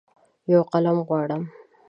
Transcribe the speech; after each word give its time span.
یوقلم 0.53 0.97
غواړم 1.07 1.43